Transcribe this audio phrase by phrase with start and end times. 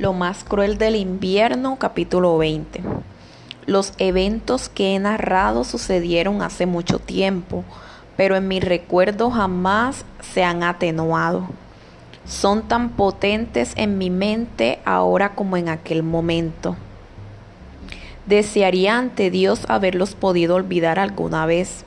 [0.00, 2.80] Lo más cruel del invierno, capítulo 20.
[3.66, 7.64] Los eventos que he narrado sucedieron hace mucho tiempo,
[8.16, 11.48] pero en mi recuerdo jamás se han atenuado.
[12.24, 16.76] Son tan potentes en mi mente ahora como en aquel momento.
[18.24, 21.84] Desearía ante Dios haberlos podido olvidar alguna vez.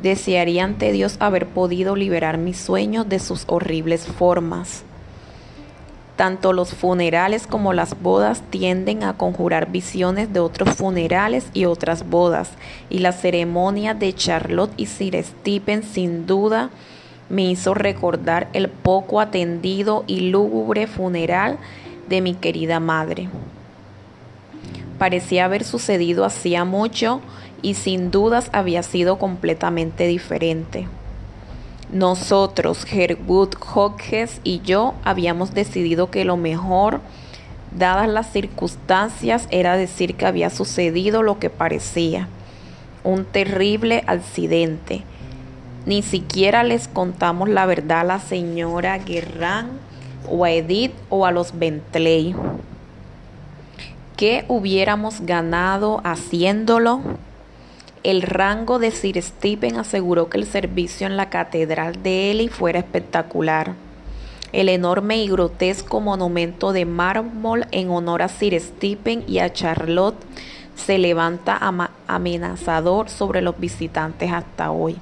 [0.00, 4.84] Desearía ante Dios haber podido liberar mis sueños de sus horribles formas.
[6.16, 12.08] Tanto los funerales como las bodas tienden a conjurar visiones de otros funerales y otras
[12.08, 12.52] bodas,
[12.88, 16.70] y la ceremonia de Charlotte y Sir Stephen sin duda
[17.28, 21.58] me hizo recordar el poco atendido y lúgubre funeral
[22.08, 23.28] de mi querida madre.
[24.98, 27.20] Parecía haber sucedido hacía mucho
[27.60, 30.86] y sin dudas había sido completamente diferente.
[31.92, 37.00] Nosotros, Herwood Hodges y yo, habíamos decidido que lo mejor,
[37.76, 42.28] dadas las circunstancias, era decir que había sucedido lo que parecía,
[43.04, 45.04] un terrible accidente.
[45.86, 49.68] Ni siquiera les contamos la verdad a la señora Guerrán
[50.28, 52.34] o a Edith o a los Bentley.
[54.16, 57.00] ¿Qué hubiéramos ganado haciéndolo?
[58.06, 62.78] El rango de Sir Stephen aseguró que el servicio en la catedral de Ely fuera
[62.78, 63.72] espectacular.
[64.52, 70.22] El enorme y grotesco monumento de mármol en honor a Sir Stephen y a Charlotte
[70.76, 71.58] se levanta
[72.06, 74.98] amenazador sobre los visitantes hasta hoy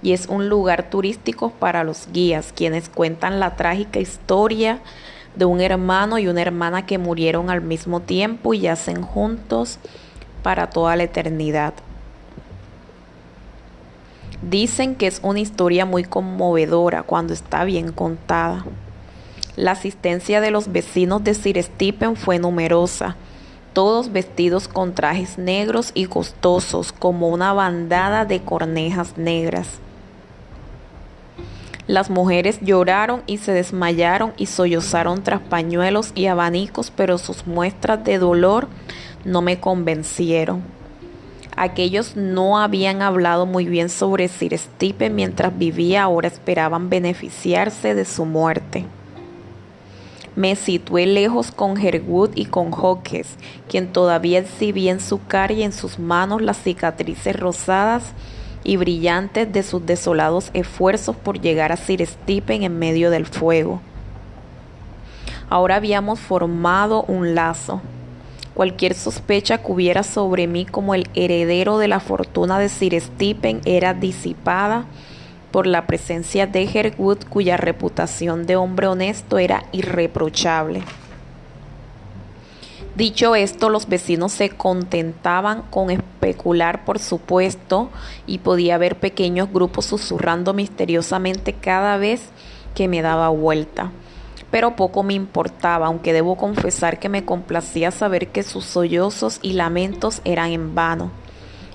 [0.00, 4.78] y es un lugar turístico para los guías, quienes cuentan la trágica historia
[5.34, 9.78] de un hermano y una hermana que murieron al mismo tiempo y yacen juntos
[10.42, 11.74] para toda la eternidad.
[14.42, 18.64] Dicen que es una historia muy conmovedora cuando está bien contada.
[19.56, 23.16] La asistencia de los vecinos de Sir Stephen fue numerosa,
[23.72, 29.80] todos vestidos con trajes negros y costosos como una bandada de cornejas negras.
[31.86, 38.02] Las mujeres lloraron y se desmayaron y sollozaron tras pañuelos y abanicos, pero sus muestras
[38.04, 38.68] de dolor
[39.24, 40.62] no me convencieron.
[41.56, 44.60] Aquellos no habían hablado muy bien sobre Sir
[45.10, 48.84] mientras vivía, ahora esperaban beneficiarse de su muerte.
[50.36, 53.36] Me situé lejos con Herwood y con Hawkes,
[53.70, 58.12] quien todavía exhibía en su cara y en sus manos las cicatrices rosadas
[58.62, 63.80] y brillantes de sus desolados esfuerzos por llegar a Sir en medio del fuego.
[65.48, 67.80] Ahora habíamos formado un lazo.
[68.56, 73.60] Cualquier sospecha que hubiera sobre mí como el heredero de la fortuna de Sir Stephen
[73.66, 74.86] era disipada
[75.50, 80.82] por la presencia de Herwood, cuya reputación de hombre honesto era irreprochable.
[82.94, 87.90] Dicho esto, los vecinos se contentaban con especular, por supuesto,
[88.26, 92.30] y podía ver pequeños grupos susurrando misteriosamente cada vez
[92.74, 93.92] que me daba vuelta
[94.50, 99.54] pero poco me importaba, aunque debo confesar que me complacía saber que sus sollozos y
[99.54, 101.10] lamentos eran en vano.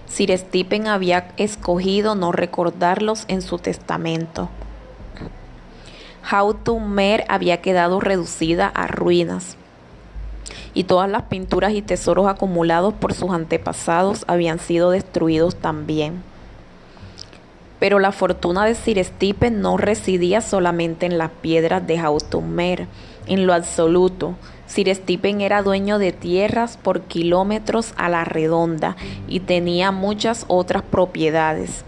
[0.08, 4.50] Sir Stephen había escogido no recordarlos en su testamento.
[6.30, 9.58] Hautumer había quedado reducida a ruinas
[10.74, 16.24] y todas las pinturas y tesoros acumulados por sus antepasados habían sido destruidos también.
[17.82, 22.86] Pero la fortuna de Sir Stephen no residía solamente en las piedras de Hautumer,
[23.26, 24.36] en lo absoluto.
[24.68, 28.98] Sir Stephen era dueño de tierras por kilómetros a la redonda
[29.28, 31.84] y tenía muchas otras propiedades.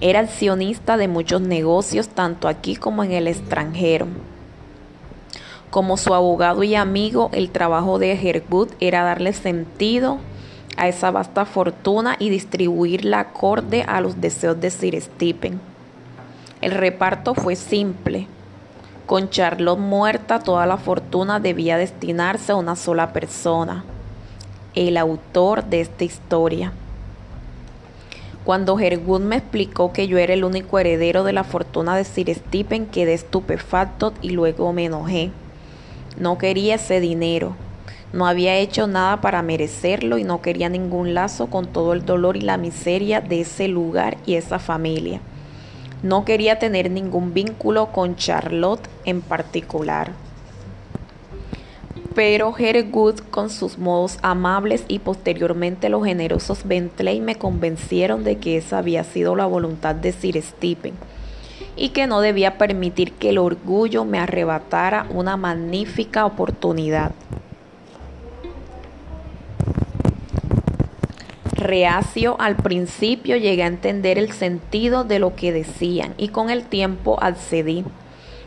[0.00, 4.06] Era accionista de muchos negocios tanto aquí como en el extranjero.
[5.70, 10.20] Como su abogado y amigo, el trabajo de Herwood era darle sentido
[10.76, 15.60] a esa vasta fortuna y distribuirla acorde a los deseos de Sir Stephen.
[16.60, 18.26] El reparto fue simple.
[19.06, 23.84] Con Charlotte muerta, toda la fortuna debía destinarse a una sola persona,
[24.74, 26.72] el autor de esta historia.
[28.44, 32.32] Cuando Herwood me explicó que yo era el único heredero de la fortuna de Sir
[32.34, 35.30] Stephen, quedé estupefacto y luego me enojé.
[36.18, 37.56] No quería ese dinero
[38.16, 42.38] no había hecho nada para merecerlo y no quería ningún lazo con todo el dolor
[42.38, 45.20] y la miseria de ese lugar y esa familia.
[46.02, 50.12] No quería tener ningún vínculo con Charlotte en particular.
[52.14, 58.56] Pero Hergood, con sus modos amables y posteriormente los generosos Bentley, me convencieron de que
[58.56, 60.94] esa había sido la voluntad de Sir Stephen
[61.76, 67.12] y que no debía permitir que el orgullo me arrebatara una magnífica oportunidad.
[71.56, 76.64] Reacio al principio llegué a entender el sentido de lo que decían y con el
[76.64, 77.82] tiempo accedí.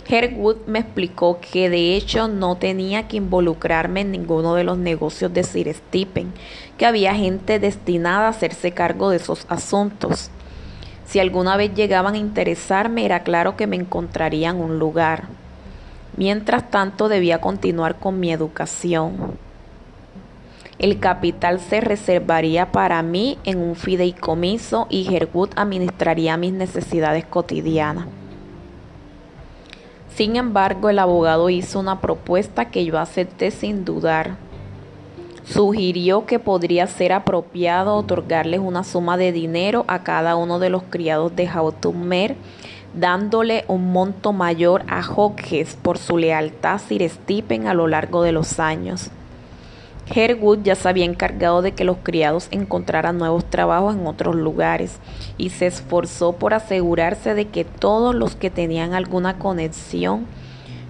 [0.07, 5.33] Herwood me explicó que de hecho no tenía que involucrarme en ninguno de los negocios
[5.33, 6.33] de Sir Stephen,
[6.77, 10.29] que había gente destinada a hacerse cargo de esos asuntos.
[11.05, 15.29] Si alguna vez llegaban a interesarme, era claro que me encontrarían un lugar.
[16.15, 19.48] Mientras tanto, debía continuar con mi educación.
[20.79, 28.07] El capital se reservaría para mí en un fideicomiso y Herwood administraría mis necesidades cotidianas.
[30.15, 34.37] Sin embargo, el abogado hizo una propuesta que yo acepté sin dudar.
[35.43, 40.83] Sugirió que podría ser apropiado otorgarles una suma de dinero a cada uno de los
[40.83, 42.37] criados de Hautumer,
[42.93, 47.11] dándole un monto mayor a Hodges por su lealtad a Sir
[47.67, 49.11] a lo largo de los años.
[50.13, 54.99] Herwood ya se había encargado de que los criados encontraran nuevos trabajos en otros lugares
[55.37, 60.25] y se esforzó por asegurarse de que todos los que tenían alguna conexión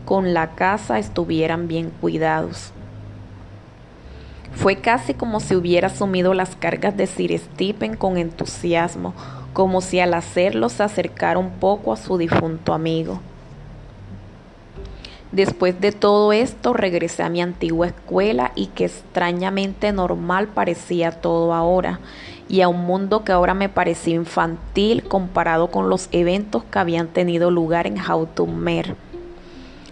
[0.05, 2.71] con la casa estuvieran bien cuidados.
[4.53, 9.13] Fue casi como si hubiera asumido las cargas de Sir Stephen con entusiasmo,
[9.53, 13.19] como si al hacerlo se acercara un poco a su difunto amigo.
[15.31, 21.53] Después de todo esto regresé a mi antigua escuela y que extrañamente normal parecía todo
[21.53, 21.99] ahora,
[22.47, 27.09] y a un mundo que ahora me parecía infantil comparado con los eventos que habían
[27.09, 28.95] tenido lugar en Hautumer.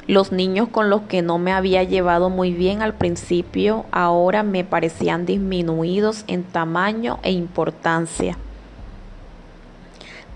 [0.08, 4.64] Los niños con los que no me había llevado muy bien al principio ahora me
[4.64, 8.38] parecían disminuidos en tamaño e importancia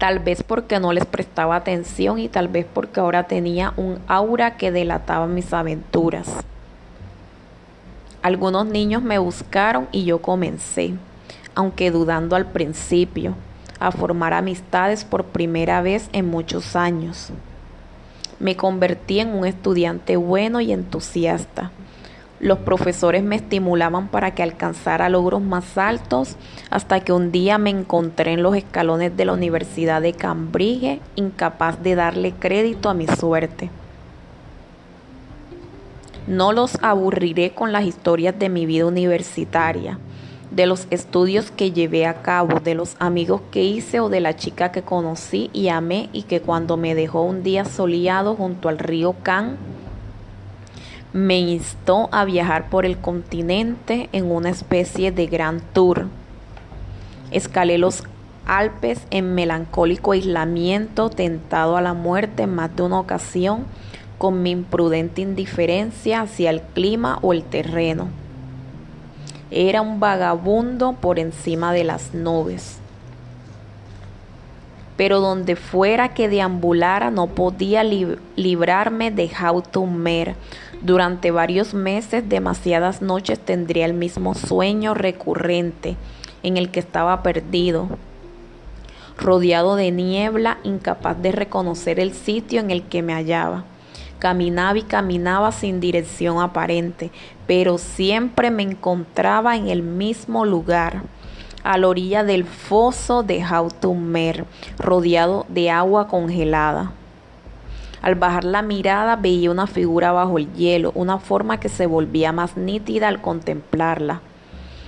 [0.01, 4.57] tal vez porque no les prestaba atención y tal vez porque ahora tenía un aura
[4.57, 6.27] que delataba mis aventuras.
[8.23, 10.95] Algunos niños me buscaron y yo comencé,
[11.53, 13.35] aunque dudando al principio,
[13.79, 17.29] a formar amistades por primera vez en muchos años.
[18.39, 21.69] Me convertí en un estudiante bueno y entusiasta
[22.41, 26.37] los profesores me estimulaban para que alcanzara logros más altos
[26.71, 31.81] hasta que un día me encontré en los escalones de la Universidad de Cambridge incapaz
[31.83, 33.69] de darle crédito a mi suerte.
[36.25, 39.99] No los aburriré con las historias de mi vida universitaria,
[40.49, 44.35] de los estudios que llevé a cabo, de los amigos que hice o de la
[44.35, 48.79] chica que conocí y amé y que cuando me dejó un día soleado junto al
[48.79, 49.57] río Can
[51.13, 56.07] me instó a viajar por el continente en una especie de gran tour.
[57.31, 58.03] Escalé los
[58.47, 63.65] Alpes en melancólico aislamiento, tentado a la muerte en más de una ocasión,
[64.17, 68.07] con mi imprudente indiferencia hacia el clima o el terreno.
[69.51, 72.77] Era un vagabundo por encima de las nubes.
[74.97, 80.35] Pero donde fuera que deambulara no podía librarme de Hautumer,
[80.83, 85.95] durante varios meses, demasiadas noches tendría el mismo sueño recurrente
[86.41, 87.87] en el que estaba perdido,
[89.17, 93.65] rodeado de niebla, incapaz de reconocer el sitio en el que me hallaba.
[94.17, 97.11] Caminaba y caminaba sin dirección aparente,
[97.45, 101.03] pero siempre me encontraba en el mismo lugar,
[101.63, 104.45] a la orilla del foso de Hautumer,
[104.79, 106.93] rodeado de agua congelada.
[108.01, 112.31] Al bajar la mirada veía una figura bajo el hielo, una forma que se volvía
[112.31, 114.21] más nítida al contemplarla,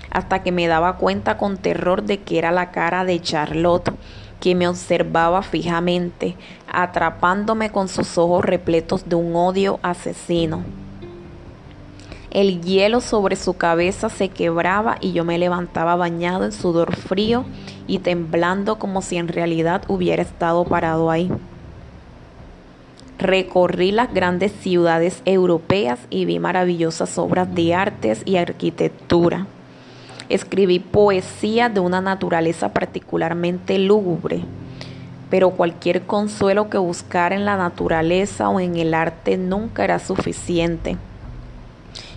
[0.10, 3.94] hasta que me daba cuenta con terror de que era la cara de Charlotte,
[4.40, 6.36] que me observaba fijamente,
[6.68, 10.64] atrapándome con sus ojos repletos de un odio asesino.
[12.32, 17.46] El hielo sobre su cabeza se quebraba y yo me levantaba bañado en sudor frío
[17.86, 21.32] y temblando como si en realidad hubiera estado parado ahí.
[23.20, 29.46] Recorrí las grandes ciudades europeas y vi maravillosas obras de artes y arquitectura.
[30.30, 34.42] Escribí poesía de una naturaleza particularmente lúgubre,
[35.30, 40.98] pero cualquier consuelo que buscara en la naturaleza o en el arte nunca era suficiente.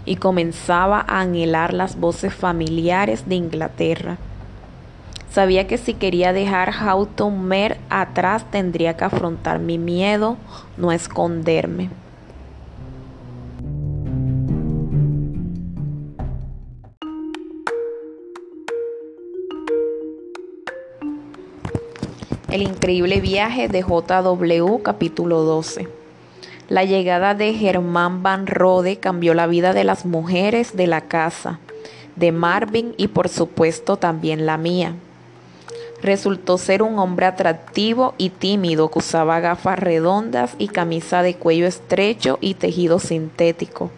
[0.06, 4.18] Y comenzaba a anhelar las voces familiares de Inglaterra
[5.36, 10.38] Sabía que si quería dejar Hautumer atrás tendría que afrontar mi miedo,
[10.78, 11.90] no esconderme.
[22.48, 25.86] El increíble viaje de JW capítulo 12.
[26.70, 31.58] La llegada de Germán Van Rode cambió la vida de las mujeres de la casa
[32.14, 34.94] de Marvin y por supuesto también la mía.
[36.02, 41.66] Resultó ser un hombre atractivo y tímido que usaba gafas redondas y camisa de cuello
[41.66, 43.90] estrecho y tejido sintético.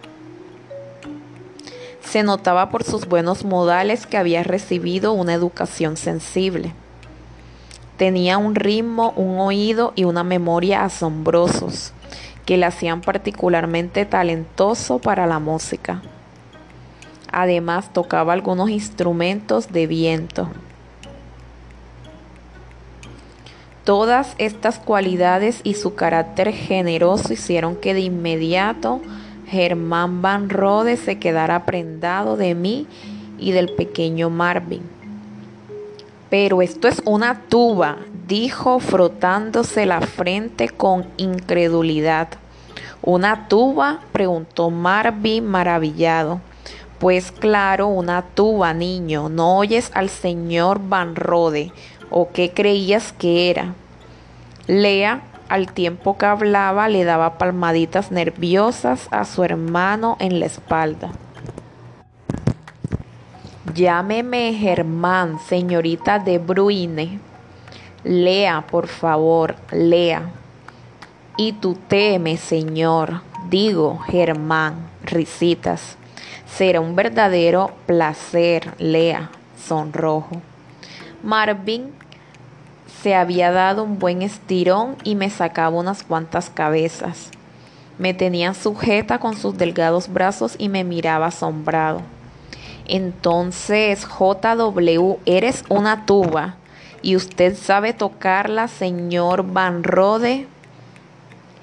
[2.01, 6.73] Se notaba por sus buenos modales que había recibido una educación sensible.
[7.99, 11.93] Tenía un ritmo, un oído y una memoria asombrosos
[12.47, 16.01] que le hacían particularmente talentoso para la música.
[17.31, 20.49] Además tocaba algunos instrumentos de viento.
[23.89, 29.01] Todas estas cualidades y su carácter generoso hicieron que de inmediato
[29.47, 32.87] Germán Van Rode se quedara prendado de mí
[33.39, 34.83] y del pequeño Marvin.
[36.29, 42.29] Pero esto es una tuba, dijo frotándose la frente con incredulidad.
[43.01, 44.01] ¿Una tuba?
[44.13, 46.43] preguntó Marvin maravillado.
[46.99, 49.31] Pues claro, una tuba, niño.
[49.31, 51.73] ¿No oyes al señor Van Rode?
[52.11, 53.75] ¿O qué creías que era?
[54.67, 61.11] Lea, al tiempo que hablaba, le daba palmaditas nerviosas a su hermano en la espalda.
[63.75, 67.21] Llámeme Germán, señorita de Bruyne.
[68.05, 70.23] Lea, por favor, lea.
[71.37, 74.75] Y tú teme, Señor, digo, Germán,
[75.05, 75.97] risitas.
[76.47, 80.43] Será un verdadero placer, lea, sonrojo.
[81.23, 81.93] Marvin
[83.03, 87.31] se había dado un buen estirón y me sacaba unas cuantas cabezas.
[87.99, 92.03] Me tenía sujeta con sus delgados brazos y me miraba asombrado.
[92.87, 96.57] Entonces, JW, eres una tuba
[97.03, 100.47] y usted sabe tocarla, señor Van Rode.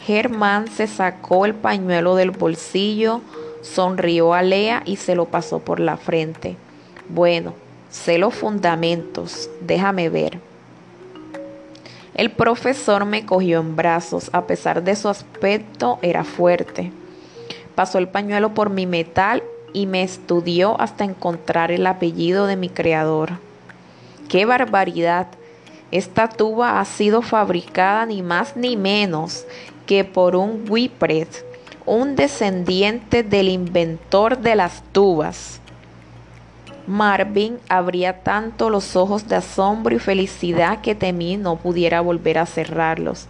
[0.02, 3.22] Germán se sacó el pañuelo del bolsillo,
[3.62, 6.58] sonrió a Lea y se lo pasó por la frente.
[7.10, 7.54] Bueno,
[7.96, 10.40] sé los fundamentos, déjame ver.
[12.14, 16.92] El profesor me cogió en brazos, a pesar de su aspecto era fuerte.
[17.74, 22.70] Pasó el pañuelo por mi metal y me estudió hasta encontrar el apellido de mi
[22.70, 23.40] creador.
[24.30, 25.28] ¡Qué barbaridad!
[25.92, 29.46] Esta tuba ha sido fabricada ni más ni menos
[29.86, 31.46] que por un Whippet,
[31.86, 35.62] un descendiente del inventor de las tubas.
[36.88, 42.46] Marvin abría tanto los ojos de asombro y felicidad que temí no pudiera volver a
[42.46, 43.28] cerrarlos.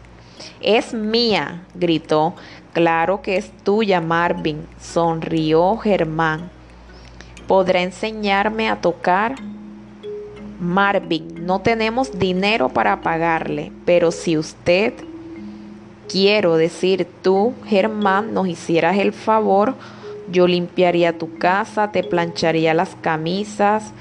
[0.62, 2.35] Es mía, gritó.
[2.74, 6.50] Claro que es tuya, Marvin, sonrió Germán.
[7.47, 9.35] ¿Podrá enseñarme a tocar?
[10.59, 14.93] Marvin, no tenemos dinero para pagarle, pero si usted,
[16.09, 19.75] quiero decir tú, Germán, nos hicieras el favor,
[20.29, 23.91] yo limpiaría tu casa, te plancharía las camisas,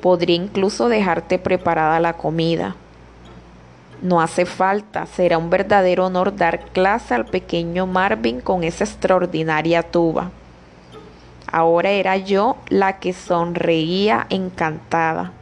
[0.00, 2.76] podría incluso dejarte preparada la comida.
[4.02, 9.82] No hace falta, será un verdadero honor dar clase al pequeño Marvin con esa extraordinaria
[9.84, 10.32] tuba.
[11.52, 15.32] Ahora era yo la que sonreía encantada.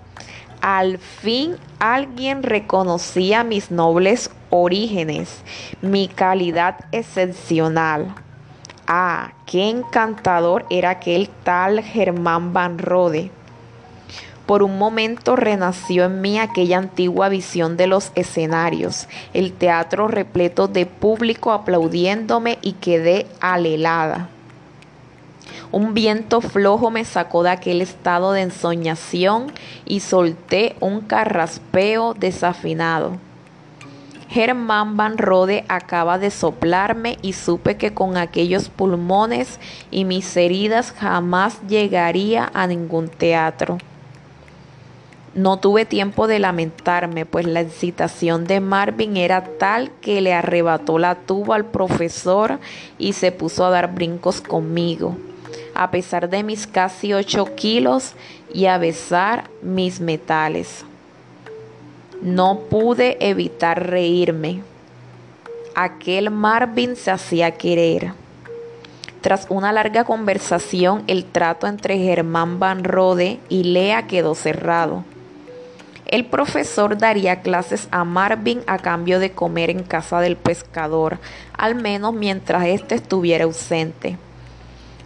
[0.61, 5.43] Al fin alguien reconocía mis nobles orígenes,
[5.81, 8.15] mi calidad excepcional.
[8.93, 13.31] Ah, qué encantador era aquel tal Germán Van Rode.
[14.47, 20.67] Por un momento renació en mí aquella antigua visión de los escenarios, el teatro repleto
[20.67, 24.29] de público aplaudiéndome y quedé alelada.
[25.71, 29.53] Un viento flojo me sacó de aquel estado de ensoñación
[29.87, 33.19] y solté un carraspeo desafinado.
[34.31, 39.59] Germán Van Rode acaba de soplarme y supe que con aquellos pulmones
[39.91, 43.79] y mis heridas jamás llegaría a ningún teatro.
[45.35, 51.01] No tuve tiempo de lamentarme, pues la excitación de Marvin era tal que le arrebató
[51.01, 52.61] la tuba al profesor
[52.99, 55.17] y se puso a dar brincos conmigo,
[55.75, 58.15] a pesar de mis casi ocho kilos
[58.55, 60.85] y a besar mis metales.
[62.23, 64.61] No pude evitar reírme.
[65.75, 68.13] Aquel Marvin se hacía querer.
[69.23, 75.05] Tras una larga conversación, el trato entre Germán Van Rode y Lea quedó cerrado.
[76.07, 81.19] El profesor daría clases a Marvin a cambio de comer en casa del pescador,
[81.57, 84.19] al menos mientras éste estuviera ausente.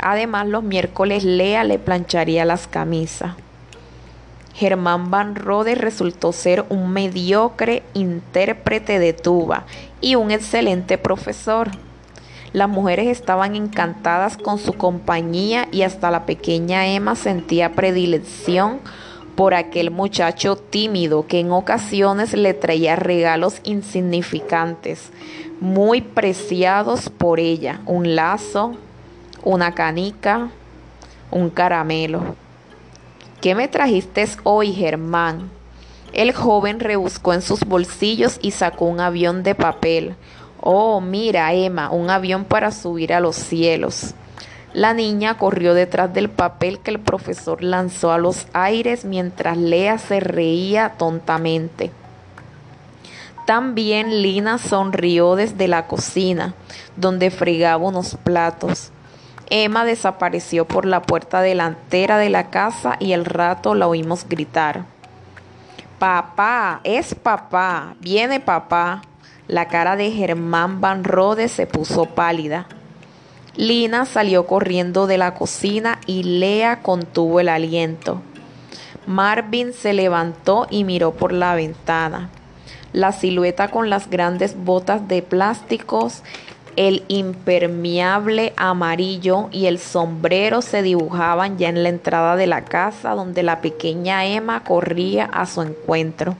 [0.00, 3.34] Además, los miércoles Lea le plancharía las camisas.
[4.54, 9.64] Germán Van Rode resultó ser un mediocre intérprete de tuba
[10.00, 11.72] y un excelente profesor.
[12.52, 18.78] Las mujeres estaban encantadas con su compañía y hasta la pequeña Emma sentía predilección
[19.34, 25.10] por aquel muchacho tímido que en ocasiones le traía regalos insignificantes,
[25.60, 28.76] muy preciados por ella, un lazo,
[29.42, 30.50] una canica,
[31.32, 32.43] un caramelo.
[33.44, 35.50] ¿Qué me trajiste hoy, Germán?
[36.14, 40.16] El joven rebuscó en sus bolsillos y sacó un avión de papel.
[40.62, 44.14] Oh, mira, Emma, un avión para subir a los cielos.
[44.72, 49.98] La niña corrió detrás del papel que el profesor lanzó a los aires mientras Lea
[49.98, 51.90] se reía tontamente.
[53.46, 56.54] También Lina sonrió desde la cocina,
[56.96, 58.90] donde fregaba unos platos.
[59.50, 64.84] Emma desapareció por la puerta delantera de la casa y al rato la oímos gritar.
[65.98, 69.02] Papá, es papá, viene papá.
[69.46, 72.66] La cara de Germán Van Rode se puso pálida.
[73.56, 78.20] Lina salió corriendo de la cocina y Lea contuvo el aliento.
[79.06, 82.30] Marvin se levantó y miró por la ventana.
[82.92, 86.22] La silueta con las grandes botas de plásticos,
[86.76, 93.10] el impermeable amarillo y el sombrero se dibujaban ya en la entrada de la casa
[93.10, 96.36] donde la pequeña Emma corría a su encuentro.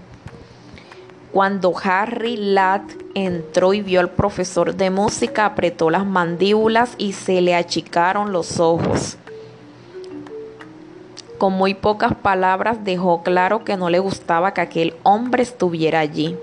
[1.33, 2.83] Cuando Harry Ladd
[3.15, 8.61] entró y vio al profesor de música, apretó las mandíbulas y se le achicaron los
[8.61, 9.17] ojos.
[11.39, 16.37] Con muy pocas palabras dejó claro que no le gustaba que aquel hombre estuviera allí.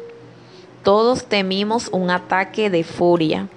[0.84, 3.48] Todos temimos un ataque de furia.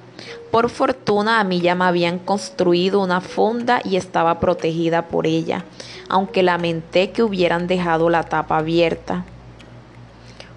[0.50, 5.64] Por fortuna a mí ya me habían construido una funda y estaba protegida por ella,
[6.08, 9.24] aunque lamenté que hubieran dejado la tapa abierta.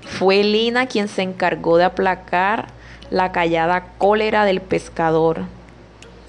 [0.01, 2.67] Fue Lina quien se encargó de aplacar
[3.09, 5.45] la callada cólera del pescador.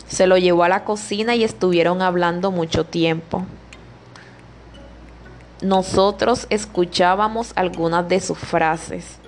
[0.09, 3.45] Se lo llevó a la cocina y estuvieron hablando mucho tiempo.
[5.61, 9.19] Nosotros escuchábamos algunas de sus frases.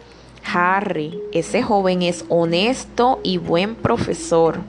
[0.44, 4.60] Harry, ese joven es honesto y buen profesor.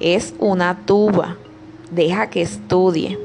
[0.00, 1.36] Es una tuba.
[1.90, 3.18] Deja que estudie.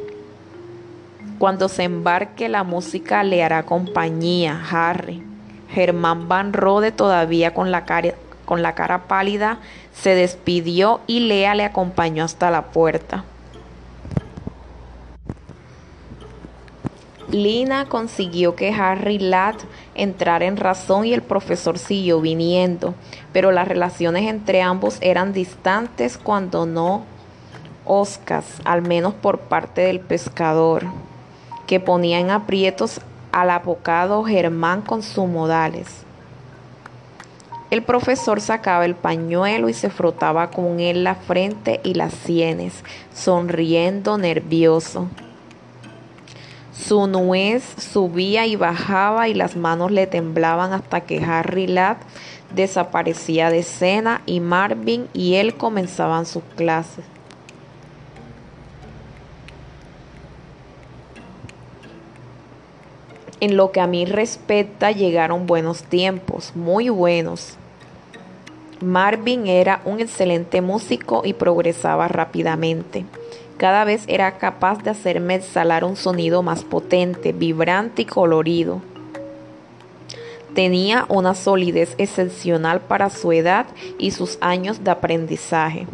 [1.40, 5.24] Cuando se embarque la música le hará compañía, Harry.
[5.70, 9.60] Germán Van Rode, todavía con la, cara, con la cara pálida,
[9.94, 13.26] se despidió y Lea le acompañó hasta la puerta.
[17.36, 19.58] Lina consiguió que Harry Ladd
[19.94, 22.96] entrara en razón y el profesor siguió viniendo,
[23.34, 27.04] pero las relaciones entre ambos eran distantes cuando no
[27.84, 30.86] oscas, al menos por parte del pescador
[31.68, 33.02] que ponía en aprietos
[33.34, 35.88] al apocado Germán con sus modales.
[37.70, 42.84] El profesor sacaba el pañuelo y se frotaba con él la frente y las sienes,
[43.14, 45.10] sonriendo nervioso.
[46.78, 51.98] Su nuez subía y bajaba y las manos le temblaban hasta que Harry Ladd
[52.54, 57.06] desaparecía de escena y Marvin y él comenzaban sus clases.
[63.40, 67.58] En lo que a mí respecta, llegaron buenos tiempos, muy buenos.
[68.82, 73.06] Marvin era un excelente músico y progresaba rápidamente.
[73.58, 78.82] Cada vez era capaz de hacerme exhalar un sonido más potente, vibrante y colorido.
[80.54, 83.66] Tenía una solidez excepcional para su edad
[83.98, 85.88] y sus años de aprendizaje.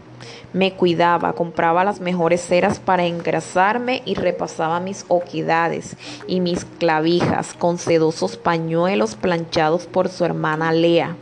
[0.54, 5.96] Me cuidaba, compraba las mejores ceras para engrasarme y repasaba mis oquidades
[6.28, 11.16] y mis clavijas con sedosos pañuelos planchados por su hermana Lea.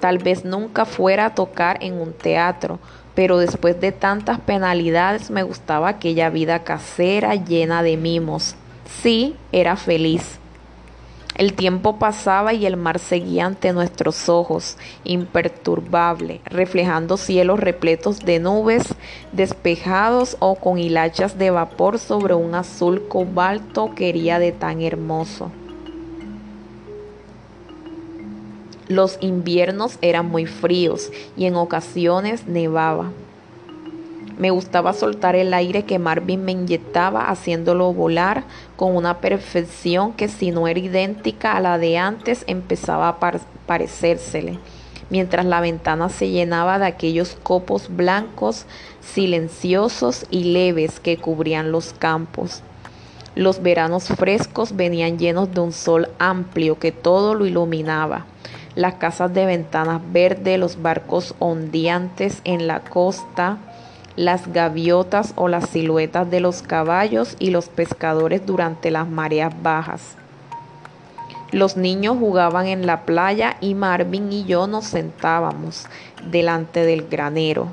[0.00, 2.78] Tal vez nunca fuera a tocar en un teatro,
[3.18, 8.54] pero después de tantas penalidades me gustaba aquella vida casera llena de mimos.
[9.02, 10.38] Sí, era feliz.
[11.34, 18.38] El tiempo pasaba y el mar seguía ante nuestros ojos, imperturbable, reflejando cielos repletos de
[18.38, 18.84] nubes,
[19.32, 25.50] despejados o con hilachas de vapor sobre un azul cobalto que hería de tan hermoso.
[28.88, 33.10] Los inviernos eran muy fríos y en ocasiones nevaba.
[34.38, 38.44] Me gustaba soltar el aire que Marvin me inyectaba haciéndolo volar
[38.76, 43.18] con una perfección que si no era idéntica a la de antes empezaba a
[43.66, 44.58] parecérsele,
[45.10, 48.64] mientras la ventana se llenaba de aquellos copos blancos,
[49.00, 52.62] silenciosos y leves que cubrían los campos.
[53.34, 58.24] Los veranos frescos venían llenos de un sol amplio que todo lo iluminaba.
[58.78, 63.58] Las casas de ventanas verdes, los barcos ondeantes en la costa,
[64.14, 70.14] las gaviotas o las siluetas de los caballos y los pescadores durante las mareas bajas.
[71.50, 75.86] Los niños jugaban en la playa y Marvin y yo nos sentábamos
[76.30, 77.66] delante del granero,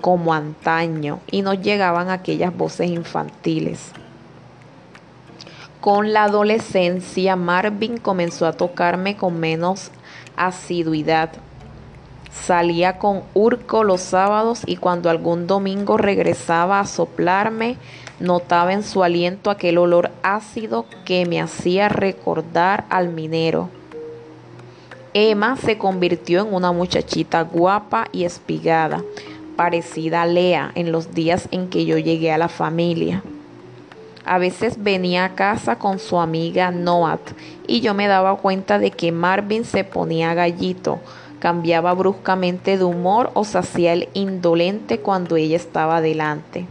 [0.00, 3.92] como antaño, y nos llegaban aquellas voces infantiles.
[5.82, 9.90] Con la adolescencia, Marvin comenzó a tocarme con menos
[10.36, 11.30] asiduidad
[12.44, 17.76] Salía con Urco los sábados y cuando algún domingo regresaba a soplarme,
[18.20, 23.68] notaba en su aliento aquel olor ácido que me hacía recordar al minero.
[25.12, 29.02] Emma se convirtió en una muchachita guapa y espigada,
[29.56, 33.22] parecida a Lea en los días en que yo llegué a la familia.
[34.28, 37.20] A veces venía a casa con su amiga Noat
[37.68, 40.98] y yo me daba cuenta de que Marvin se ponía gallito,
[41.38, 46.66] cambiaba bruscamente de humor o se hacía el indolente cuando ella estaba delante.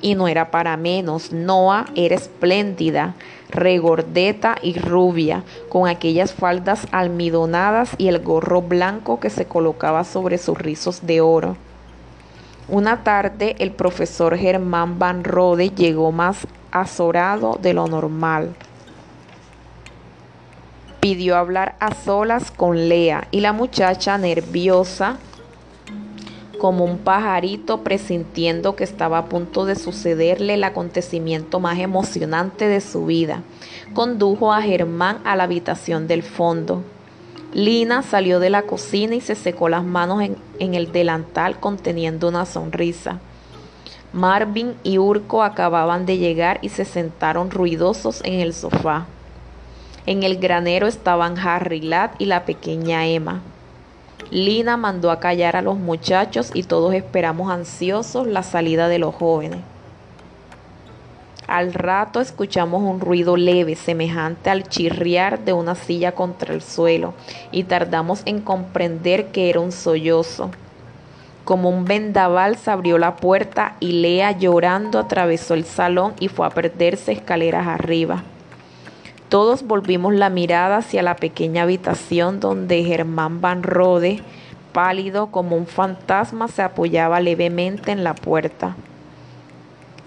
[0.00, 3.14] Y no era para menos, Noah era espléndida,
[3.50, 10.38] regordeta y rubia, con aquellas faldas almidonadas y el gorro blanco que se colocaba sobre
[10.38, 11.58] sus rizos de oro.
[12.68, 18.54] Una tarde el profesor Germán Van Rode llegó más azorado de lo normal
[21.00, 25.16] pidió hablar a solas con Lea y la muchacha nerviosa
[26.58, 32.80] como un pajarito presintiendo que estaba a punto de sucederle el acontecimiento más emocionante de
[32.80, 33.42] su vida,
[33.94, 36.82] condujo a Germán a la habitación del fondo.
[37.54, 42.44] Lina salió de la cocina y se secó las manos en, el delantal conteniendo una
[42.44, 43.20] sonrisa.
[44.12, 49.06] Marvin y Urco acababan de llegar y se sentaron ruidosos en el sofá.
[50.04, 53.40] En el granero estaban Harry Ladd y la pequeña Emma.
[54.30, 59.14] Lina mandó a callar a los muchachos y todos esperamos ansiosos la salida de los
[59.14, 59.60] jóvenes.
[61.48, 67.14] Al rato escuchamos un ruido leve, semejante al chirriar de una silla contra el suelo,
[67.50, 70.50] y tardamos en comprender que era un sollozo.
[71.44, 76.46] Como un vendaval se abrió la puerta y Lea llorando atravesó el salón y fue
[76.46, 78.24] a perderse escaleras arriba.
[79.30, 84.20] Todos volvimos la mirada hacia la pequeña habitación donde Germán Van Rode,
[84.74, 88.76] pálido como un fantasma, se apoyaba levemente en la puerta.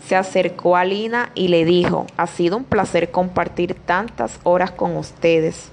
[0.07, 4.97] Se acercó a Lina y le dijo, ha sido un placer compartir tantas horas con
[4.97, 5.69] ustedes.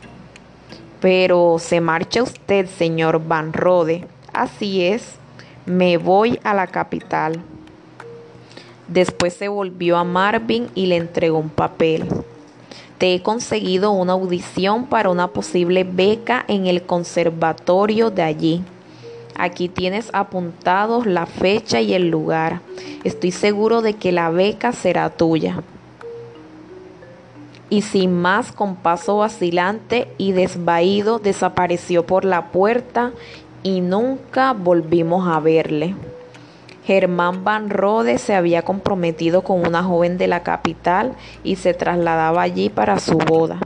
[1.00, 4.06] Pero se marcha usted, señor Van Rode.
[4.32, 5.14] Así es,
[5.66, 7.40] me voy a la capital.
[8.88, 12.08] Después se volvió a Marvin y le entregó un papel.
[12.98, 18.64] Te he conseguido una audición para una posible beca en el conservatorio de allí.
[19.38, 22.60] Aquí tienes apuntados la fecha y el lugar.
[23.04, 25.62] Estoy seguro de que la beca será tuya.
[27.70, 33.12] Y sin más, con paso vacilante y desvaído, desapareció por la puerta
[33.62, 35.94] y nunca volvimos a verle.
[36.84, 41.12] Germán Van Rode se había comprometido con una joven de la capital
[41.44, 43.60] y se trasladaba allí para su boda.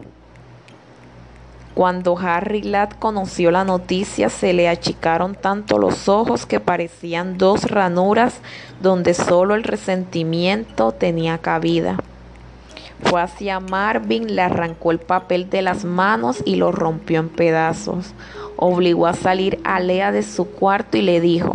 [1.74, 7.64] Cuando Harry Ladd conoció la noticia, se le achicaron tanto los ojos que parecían dos
[7.64, 8.40] ranuras
[8.82, 11.96] donde solo el resentimiento tenía cabida.
[13.04, 18.12] Fue hacia Marvin, le arrancó el papel de las manos y lo rompió en pedazos.
[18.56, 21.54] Obligó a salir a Lea de su cuarto y le dijo,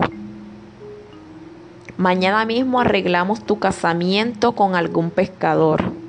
[1.98, 6.07] Mañana mismo arreglamos tu casamiento con algún pescador.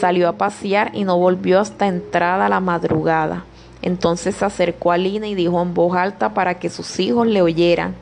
[0.00, 3.44] Salió a pasear y no volvió hasta entrada la madrugada.
[3.82, 7.42] Entonces se acercó a Lina y dijo en voz alta para que sus hijos le
[7.42, 7.94] oyeran.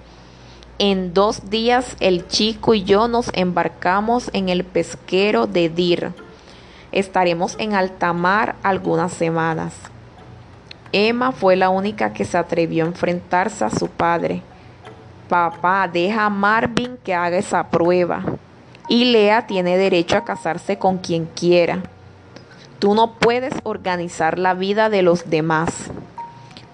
[0.78, 6.12] En dos días el chico y yo nos embarcamos en el pesquero de Dir.
[6.90, 9.74] Estaremos en alta mar algunas semanas.
[10.92, 14.42] Emma fue la única que se atrevió a enfrentarse a su padre.
[15.28, 18.22] Papá, deja a Marvin que haga esa prueba.
[18.88, 21.82] Y Lea tiene derecho a casarse con quien quiera.
[22.78, 25.90] Tú no puedes organizar la vida de los demás.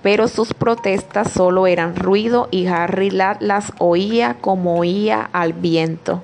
[0.03, 6.23] Pero sus protestas solo eran ruido y Harry las oía como oía al viento.